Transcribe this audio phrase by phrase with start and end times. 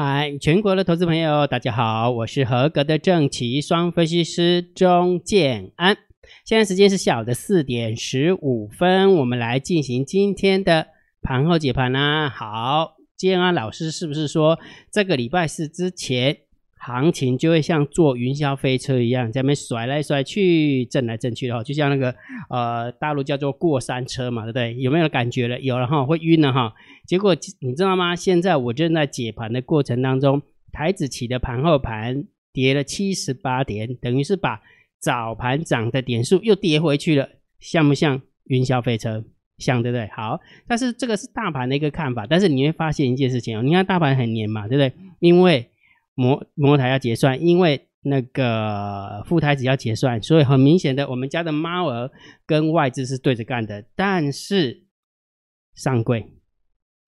[0.00, 5.96] 嗨，全国的投资朋友，大家好，我是合格的正奇双分析师钟建安。
[6.44, 10.86] 现在时间是下午的四点十五分，我们来进行今天的
[11.20, 12.28] 盘后解盘啦。
[12.28, 14.60] 好，建安老师是不是说
[14.92, 16.36] 这个礼拜四之前？
[16.80, 22.14] 行情就会像坐云霄飞车一样，在那边甩来甩去、震来震去的哈，就像那个
[22.48, 24.76] 呃大陆叫做过山车嘛，对不对？
[24.76, 25.58] 有没有感觉了？
[25.58, 26.72] 有了哈，会晕了哈。
[27.08, 28.14] 结果你知道吗？
[28.14, 34.60] 现在我正在解盘的过程当中，台子起的盘后盘跌了七十八点，等于是把
[35.00, 39.24] 早盘涨的点数又跌回去了，像不像云霄飞车？
[39.56, 40.06] 像对不对？
[40.14, 44.92] 好，但是这个是大盘的一个看法，但是你会发现一件事情哦，你看大盘很黏嘛，对不对？
[45.18, 45.70] 因为
[46.14, 52.10] 摩摩台要结算，因为那个副台子要结算，所以很明显的，我们家的猫儿
[52.44, 53.84] 跟外资是对着干的。
[53.96, 54.84] 但是
[55.74, 56.26] 上柜，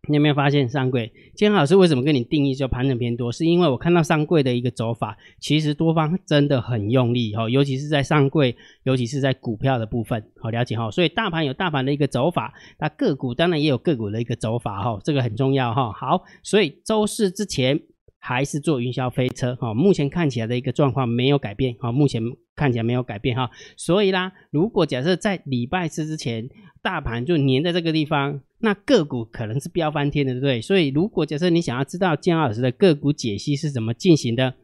[0.08, 1.12] 你有没有发现上柜？
[1.34, 3.30] 今天老师为什么跟你定义就盘整偏多？
[3.30, 10.90] 是因为我看到上柜的一个走法，其实多方真的很用力哈，尤其是在上柜，尤其是在股票的部分，好了解哈。
[10.90, 15.92] 所以大盘有大盘的一个走法，那个股当然也有个股的一个走法哈，这个很重要哈。
[15.92, 17.80] 好，所以周四之前。
[18.22, 22.22] 还是做云霄飞车哈，目前看起来的一个状况没有改变哈，目前
[22.61, 26.47] 看起来没有改变哈，所以啦，如果假设在礼拜四之前
[26.83, 30.61] 大盘就粘在这个地方，那个股可能是飙翻天的，对不对？
[30.61, 34.56] 所以如果假设你想要知道姜老师的个股解析是怎么进行的，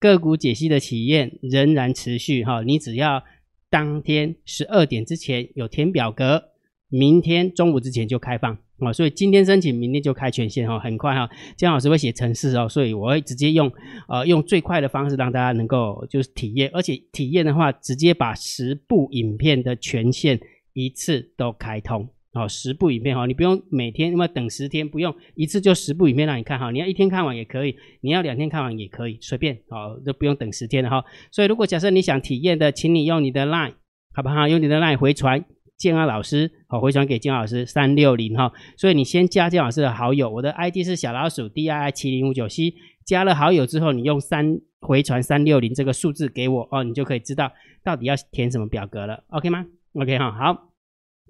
[0.00, 3.22] 个股解析的体验仍然持续哈，你只要
[3.70, 6.46] 当天十二点之前有填表格，
[6.88, 8.58] 明天中午之前就开放。
[8.78, 11.28] 哦，所以今天申请，明天就开权限哈，很快哈。
[11.56, 13.72] 姜老师会写程式哦，所以我会直接用
[14.06, 20.38] 呃用最快的方式让大家能够就是体验，而且体验的话，直接把十部影片的权限
[20.74, 31.02] 一次都开通哦，十部影片哈，你不用每天那么等十天，不用一次就十部影片让你看哈，你要一天看完也可以，你要两天看完也可以，随便哦，都不用等十天的哈。
[31.30, 33.72] 所以如果假设你想体验的，请你用你的 Line
[34.12, 34.46] 好不好？
[34.46, 35.46] 用你的 Line 回传。
[35.78, 47.52] 建安老师，好，回传给建安老师三六零哈，所以你先加建安老师的好友，我的 ID 是小老鼠 D I I 七零五九 C，加了好友之后，你用三回传三六零这个数字给我哦，你就可以知道
[47.84, 50.72] 到底要填什么表格了，OK 吗？OK 哈，好，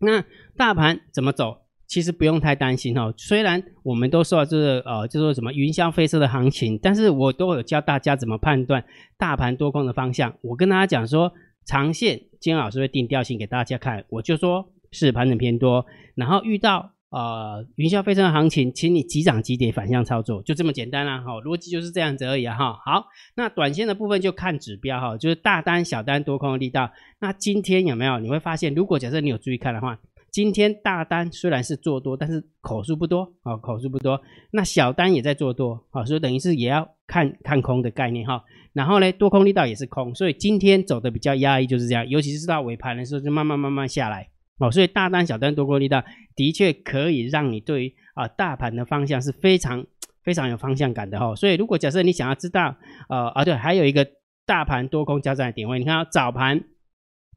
[0.01, 0.25] 那
[0.57, 1.59] 大盘怎么走？
[1.89, 8.85] 其实不用太担心哈，虽然我们都说这个呃，就说什么云霄飞车的行情，但是我都有教大家怎么判断
[9.19, 11.33] 大盘多空的方向，我跟大家讲说。
[11.67, 15.85] 长线，金老师会定调性给大家看，我就说是盘整偏多，
[16.15, 26.91] 然后遇到呃云霄飞车的行情，请你急涨急跌反向操作，就这么简单啦，哈，逻辑就是这样子而已啊，哈，好，那短线的部分就看指标哈，就是大单、小单、多空的力道。
[27.19, 28.19] 那今天有没有？
[28.21, 29.99] 你会发现，如果假设你有注意看的话。
[30.31, 34.21] 今天大单虽然是做多，但是口数不多啊，口数不多。
[34.51, 38.45] 那小单也在做多啊，所以等于是也要看看空的概念哈。
[38.75, 42.07] 然后呢，多空力道也是空，所以今天走的比较压抑，就是这样。
[42.07, 44.29] 尤其是到尾盘的时候，就慢慢慢慢下来
[44.59, 44.71] 哦。
[44.71, 46.05] 所以大单、小单、多空力道
[46.35, 49.87] 的确可以让你对于啊大盘的方向是非常
[50.23, 51.35] 非常有方向感的哈。
[51.35, 52.77] 所以如果假设你想要知道
[53.09, 54.07] 呃啊对，还有一个
[54.45, 56.63] 大盘多空交战的点位，你看早盘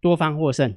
[0.01, 0.75] 多方获胜。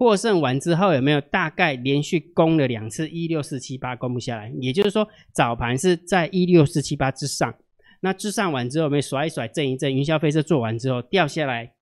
[0.00, 4.50] 获胜完之后有没有大概连续攻了两次一六四七八攻不下来？
[4.58, 7.54] 也就是说早盘是在一六四七八之上，
[8.00, 9.94] 那之上完之后有没甩一甩震一震？
[9.94, 11.72] 云霄飞车做完之后掉下来，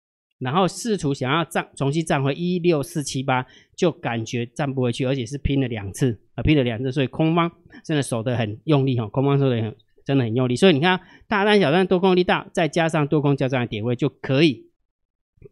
[0.40, 3.46] 然后试图想要站重新站回一六四七八，
[3.76, 7.48] 就感觉站不回去，而且是拼了两次啊，拼了两次，所以空方
[7.84, 14.67] 真的守得很用力哈，空方守得很真的很用力，所以你看大单小单多空力大，再加上多空交战的点位就可以。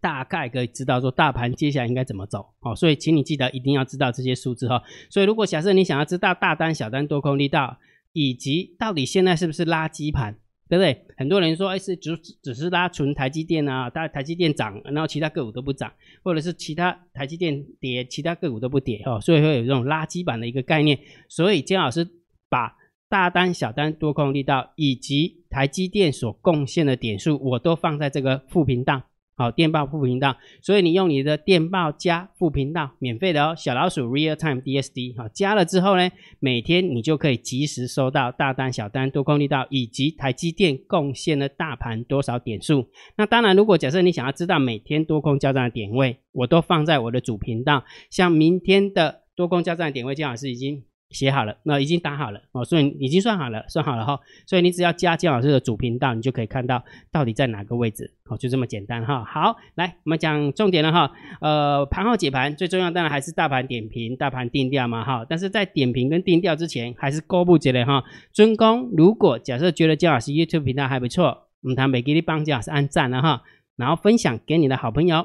[0.01, 4.83] 大概可以知道说大盘接下来应该怎么走，哦，所以请你记得一定要知道这些数字哈。
[5.11, 7.79] 所以如果假设你想要知道大单、小单、多空力道，
[8.13, 10.39] 以及到底现在是不是垃圾盘，
[10.69, 11.07] 对不对？
[11.17, 20.99] 很多人说，哎，是只只是拉纯台积电啊，大台积电涨，然后其他个股都不涨，或者是其他台积电跌，其他个股都不跌哦，所以会有这种垃圾板的一个概念。
[21.29, 22.09] 所以姜老师
[22.49, 22.77] 把
[23.09, 29.03] 大单、小单、多空力道以及台积电所贡献的点数，我都放在这个副频道。
[29.39, 33.55] 好，电报副频道，所以你用你的电报加副频道，免费的哦。
[33.55, 36.09] 小老鼠 Real Time DSD，好，加了之后呢，
[36.41, 42.89] 每天你就可以及时收到大单、小单、多空力道以及台积电贡献的大盘多少点数。
[43.19, 47.85] 那当然，如果假设你想要知道每天多空交战的点位，我都放在我的主频道。
[48.09, 59.25] 像明天的多空交战点位，姜老师已经写好了，那已经打好了哦，所以已经算好了，算好了哈，所以你只要加姜老师的主频道，你就可以看到到底在哪个位置哦，就这么简单哈。
[59.25, 68.03] 好，来我们讲重点了哈，呃，盘后解盘最重要当然还是大盘点评、大盘定调嘛哈，但是在点评跟定调之前，还是公布起来哈。
[68.33, 73.43] 尊公，如果假设觉得姜老师 YouTube 频道还不错，我们他每给你帮姜老师按赞了哈，
[73.77, 75.25] 然后分享给你的好朋友，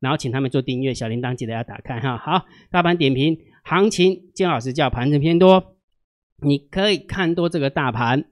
[0.00, 2.18] 然后请他们做订阅，小铃铛记得要打开哈。
[2.18, 3.38] 好，大盘点评。
[3.62, 5.76] 行情，金老师叫盘子偏多，
[6.42, 8.24] 你可以看多这个大盘，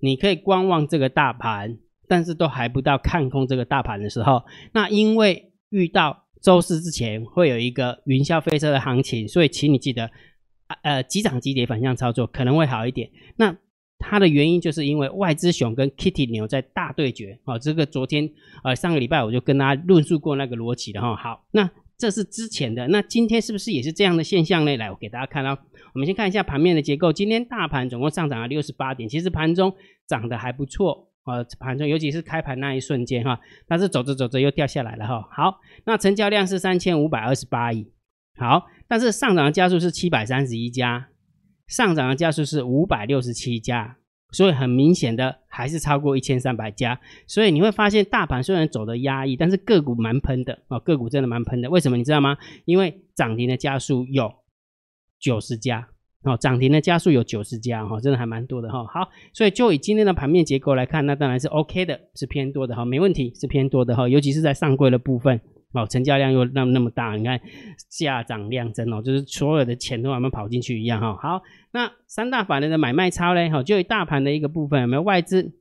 [0.00, 1.78] 你可以观望这个大盘，
[2.08, 4.44] 但是都还不到看空这个大盘的时候。
[4.72, 10.10] 那因为遇到周四之前会有一个云霄飞车的行情，所以请你记得，
[10.82, 13.10] 呃，急涨急跌反向操作可能会好一点。
[13.36, 13.56] 那
[13.98, 18.30] 它的原因就是因为外资熊跟 Kitty 牛在大对决哦，这个昨天
[18.62, 21.14] 呃上个礼拜我就跟大家论述过那个逻辑的哈。
[21.16, 21.70] 好，那。
[21.98, 24.76] 这是之前的，那今天是不是也是这样的现象呢？
[24.76, 25.56] 来，我给大家看哦。
[25.94, 27.10] 我们先看一下盘面的结构。
[27.10, 29.74] 今天大盘总共上涨了六十八点，其实盘中
[30.06, 31.42] 涨得还不错啊。
[31.58, 35.26] 盘中尤其是开盘那一瞬间哈，但是走着走着又掉下来了哈。
[35.32, 37.90] 好，那成交量是三千五百二十八亿。
[38.36, 41.08] 好，但是上涨的加速是七百三十一家，
[41.66, 43.96] 上涨的加速是五百六十七家。
[44.32, 51.70] 所以很明显的还是超过一千三百家，所以你会发现大盘虽然走的压抑，但是个股蛮喷的哦，个股真的蛮喷的。
[51.70, 52.36] 为什么你知道吗？
[52.64, 54.32] 因为涨停的家数有
[55.18, 55.88] 九十家
[56.24, 58.84] 哦，涨停的家数有九十家哈，真的还蛮多的哈。
[58.86, 65.40] 好，所以就以今天的盘面结构来看，那当然是 OK 的，是偏多的哈，没问题，是偏多的哈，尤其是在上柜的部分。
[65.72, 67.40] 哦，成交量又那那么大，你看
[67.90, 71.16] 价涨量增哦，就是所有的钱都慢慢跑进去一样哈。
[71.20, 71.42] 好，
[71.72, 75.52] 那三大法人的买卖超嘞，哈，就大盘的一个部分有没有外资？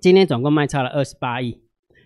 [0.00, 1.62] 今天总共卖超了二十八亿，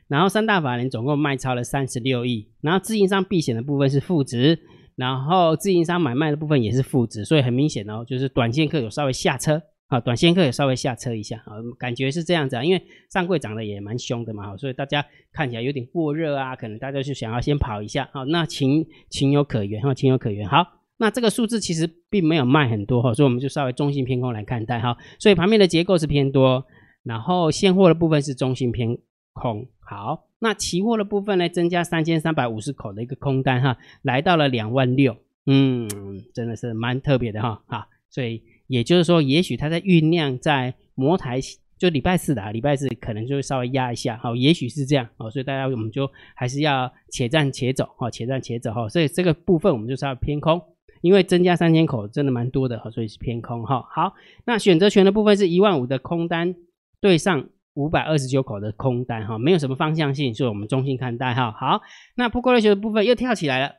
[0.07, 4.61] 然后三大法人总共卖超了三十六亿，然后自营商避险的部分是负值，
[4.95, 9.61] 然后自营商买卖的部分也是负值，所以很明显哦，就是短线客有稍微下车。
[9.89, 20.49] 啊，短线客也稍微下车一下啊，感觉是这样子啊，因为上柜涨得也蛮凶的嘛，所以大家看起来有点过热啊，可能大家就想要先跑一下，好，那情情有可原哈，情有可原。
[20.49, 26.65] 好，那这个数字其实并没有卖很多哈，所以我们就稍微中性偏空来看待哈，所以盘面的结构是偏多，
[27.03, 28.97] 然后现货的部分是中性偏
[29.35, 29.69] 空。
[29.81, 35.87] 好，那期货的部分呢，增加三千三百五十口的一个空单哈，来到了两万六，嗯，
[36.33, 38.43] 真的是蛮特别的哈，好，所以。
[38.67, 41.39] 也就是说，也许它在酝酿，在模台，
[41.77, 50.63] 就礼拜四的啊，礼拜四可能就会稍微压一下，好，也许是这样，哦，所以大家我们就还是要且战且走，哈，且战且走，哈，所以这个部分我们就是要偏空，
[51.03, 54.15] 因为增加三千口真的蛮多的，哈，所以是偏空，哈，好，
[54.47, 56.55] 那选择权的部分是一万五的空单
[57.01, 61.83] 对上五百二十九口的空单，哈，没有什么方向性，所以我们中性看待，哈，好，
[62.15, 63.75] 那不过类球的部分又跳起来了，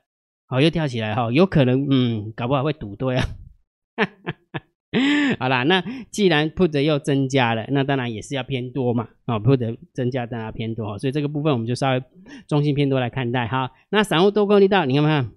[0.48, 3.26] 好，又跳起来，哈，有可能，嗯，搞不好会赌对啊，
[3.96, 4.36] 哈哈。
[5.40, 9.10] 好啦，那既然 put 又增加了，那当然也是要偏多嘛。
[9.26, 12.04] 啊，put 增加当然偏多哈，所以这个部分我们就稍微
[12.48, 13.72] 中心偏多来看待哈。
[13.90, 15.32] 那散户多空力道，你看没看？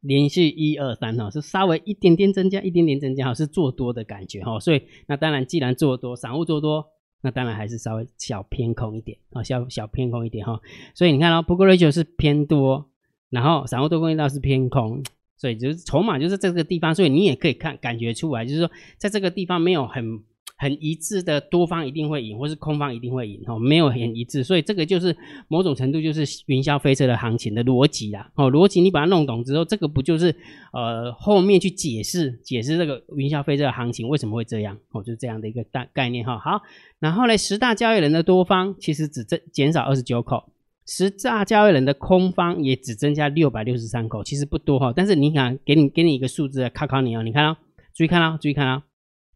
[0.00, 4.58] 连续一二三哈，是稍微一点点增加，一点点增加哈，是做多的感觉哈。
[4.58, 6.84] 所以那当然，既然做多，散户做多，
[7.20, 10.60] 那当然还是稍微小偏空一点啊，小小偏空一点哈。
[10.92, 12.90] 所以你看哦，put ratio 是偏多，
[13.30, 15.04] 然后散户多空力道是偏空。
[15.42, 20.20] 所以就是筹码就是这个地方，所以你也可以看感觉出来，就是说在这个地方没有很
[20.56, 25.16] 很一致的多方一定会赢，或是空方一定会赢哦，没有很一致，所以这个就是
[25.48, 30.32] 某种程度就是云霄飞车的行情的逻辑啦哦，逻辑你把它弄懂之后，这个不就是
[30.72, 36.38] 呃后面去解释解释这个云霄飞车的行情为什么会这样哦，就这样的一个大概念哈。
[36.38, 36.62] 好，
[37.00, 40.51] 然后呢，十大交易人的多方其实只增减少二十九口。
[40.84, 44.92] 十大交易人的空方也只增加六百六十三口，其实不多哈。
[44.94, 47.22] 但是你看，给你给你一个数字考考你哦。
[47.22, 47.56] 你看哦，
[47.94, 48.82] 注意看哦，注意看哦，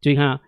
[0.01, 0.39] 注意看哦。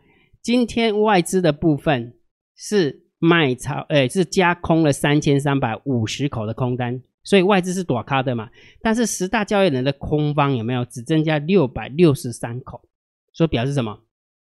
[0.42, 2.16] 今天外资的部分
[2.56, 8.50] 是卖超，哎，是加空了三千三百五十口的空单，所以外资是躲卡的嘛。
[8.82, 12.82] 但是十大交易人的空方有没有只增加六百六十三口？
[13.32, 14.02] 所以表示什么？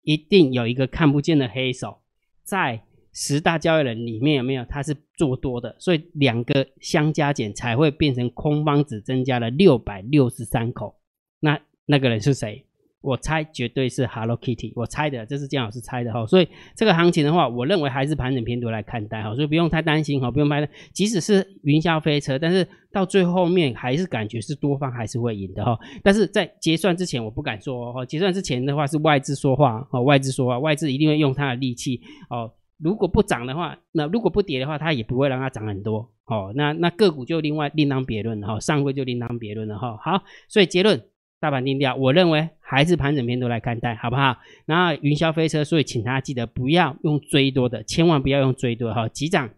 [0.02, 1.98] 一定有一个看不见的黑手
[2.42, 2.82] 在。
[3.12, 10.96] 十大交易人里面有没有他是做多的，所以两个相加减才会变成空方只增加了六百六十三口。
[11.40, 12.64] 那那个人是谁？
[13.02, 16.26] 我猜绝对是 Hello Kitty，我猜的，这是姜老师猜的哈。
[16.26, 20.68] 所以这个行情的话，我认为还是盘整偏多来看待哈，所以不用太担心哈，不用拍的。
[20.92, 25.78] 即使是云霄飞车，但是到最后面还是感觉是多方还是会赢的哈。
[26.02, 32.52] 但是在结算之前，我不敢说哈，结算之前的话是外资说话哦，外资说话，外资一定会用他的力气哦。
[32.82, 36.52] 如果不涨的话，那如果不跌的话，它也不会让它涨很多哦。
[36.54, 39.98] 那那个股就另外另当别论了哈，上柜就另当别论了哈。
[40.02, 41.02] 好，所以结论
[41.40, 44.38] 大盘定调，我认为还是盘整偏多来看待，好不好？
[44.66, 49.50] 然后云霄飞车，所以请大家记得不要用追多的，千万不要用追多哈，急涨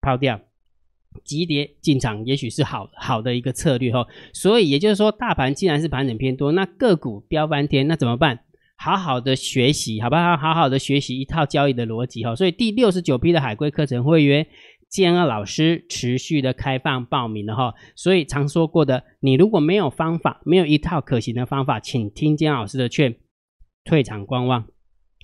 [0.00, 0.40] 抛掉，
[1.22, 4.06] 急跌进场，也许是好好的一个策略哈。
[4.32, 8.40] 所以也就是说，大盘既然是盘整偏多，那个股飙翻天，那怎么办？
[8.84, 10.36] 好好的学习，好不好？
[10.36, 12.36] 好好的学习一套交易的逻辑哈。
[12.36, 14.46] 所以第六十九批的海龟课程会员。
[14.86, 23.16] 建二老师持续的开放报名了哈，所以常说过的，你如果没有方法，没有一套可行的方法，请听建老师的劝，
[23.84, 24.68] 退场观望。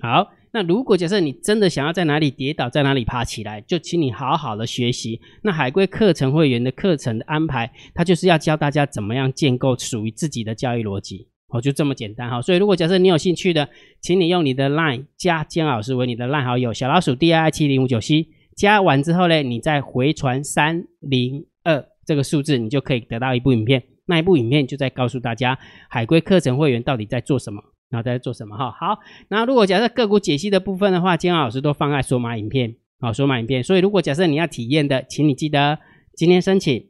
[0.02, 5.20] 好，那如果假设你真的想要在哪里跌倒，在哪里爬起来，就请你好好的学习。
[5.44, 12.40] 那海龟课程会员的课程的安排，它就是要教大家怎么样建构属于自己的交易逻辑，哦，就这么简单哈。
[12.40, 13.68] 所以如果假设你有兴趣的，
[14.00, 18.28] 请你用你的 LINE 加建老师为你的 LINE 好友，小老鼠 D I 七零五九 C。
[18.56, 23.82] 加完之后呢，你再回传三零二这个数字，你就可以得到一部影片。
[24.06, 28.70] 那一部影片就在告诉大家海龟课程会员到底在做什么，然后在做什么哈。
[28.72, 33.62] 好，那如果假设个股解析的部分的话，金老师都放在索马影片，好，索马影片。
[33.62, 35.78] 所以如果假设你要体验的，请你记得
[36.14, 36.89] 今天申请。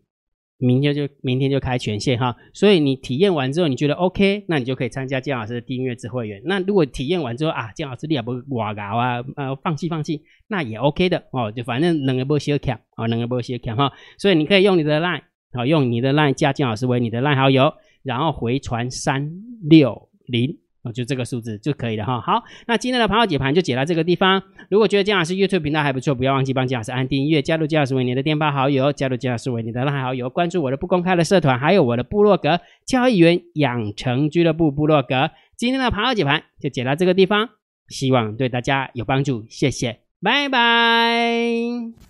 [0.61, 6.41] 明天就明天就开权限哈，所以你体验完之后你觉得 OK，那你就可以参加姜老师的订阅制会员。
[6.45, 19.31] 那如果体验完之后啊，姜老师你也不哇搞啊，呃放弃放弃，那也 OK 的哦，就反正两个波小卡啊，两个波小卡哈，所以你可以用你的 line 好，用你的 line 加姜老师为你的 line 好友，然后回传三
[19.63, 20.59] 六零。
[20.83, 22.21] 哦，就这个数字就可以了哈。
[22.21, 24.43] 好，那今天的盘后解盘就解到这个地方。
[24.71, 35.31] 如果觉得姜老师 YouTube 频道还不错，不要忘记帮姜老师按订阅，加入姜老师为你的电报好友，加入姜老师为你的拉好友，关注我的不公开的社团，还有我的部落格交易员养成俱乐部部落格。
[35.57, 37.51] 今天的盘后解盘就解到这个地方，
[37.89, 42.10] 希望对大家有帮助，谢谢，拜拜。